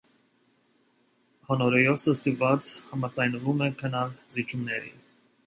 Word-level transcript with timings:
Հոնորիոսը 1.49 2.15
ստիպված 2.19 2.71
համաձայնվում 2.95 3.63
է 3.67 3.71
գնալ 3.85 4.19
զիջումների։ 4.37 4.93